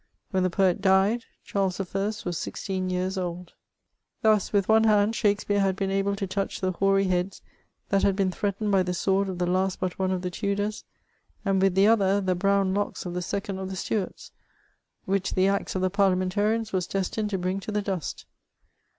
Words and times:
When 0.31 0.41
the 0.41 0.49
poet 0.49 0.81
died, 0.81 1.25
Charles 1.43 1.79
I. 1.79 1.85
was 2.25 2.35
sixteen 2.35 2.89
years 2.89 3.19
old. 3.19 3.53
Thus, 4.23 4.51
with: 4.51 4.67
one 4.67 4.85
hand, 4.85 5.15
Shakspeare 5.15 5.59
had 5.59 5.75
been 5.75 5.91
able 5.91 6.15
to 6.15 6.25
touch 6.25 6.59
the 6.59 6.71
hoary 6.71 7.03
heads 7.03 7.43
that 7.89 8.01
had 8.01 8.15
been 8.15 8.31
threatened 8.31 8.71
by 8.71 8.81
the 8.81 8.95
sword 8.95 9.29
of 9.29 9.37
the 9.37 9.45
last 9.45 9.79
but 9.79 9.99
one 9.99 10.09
of 10.09 10.23
the 10.23 10.31
Tudors, 10.31 10.85
and 11.45 11.61
with 11.61 11.75
the 11.75 11.85
other, 11.85 12.19
the 12.19 12.33
brown 12.33 12.73
locks 12.73 13.05
of 13.05 13.13
the 13.13 13.21
second 13.21 13.59
of 13.59 13.69
the 13.69 13.75
Stuarts, 13.75 14.31
which 15.05 15.35
the 15.35 15.47
axe 15.47 15.75
of 15.75 15.83
the 15.83 15.91
Parliamentarians 15.91 16.73
was 16.73 16.87
destined 16.87 17.29
to 17.29 17.37
bring 17.37 17.59
to 17.59 17.71
the 17.71 17.83
dust. 17.83 18.25